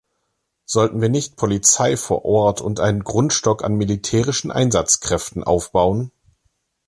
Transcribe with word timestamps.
Sollten 0.65 0.99
wir 0.99 1.09
nicht 1.09 1.35
Polizei 1.35 1.95
vor 1.95 2.25
Ort 2.25 2.59
und 2.59 2.79
einen 2.79 3.03
Grundstock 3.03 3.63
an 3.63 3.75
militärischen 3.75 4.49
Einsatzkräften 4.51 5.43
aufbauen? 5.43 6.11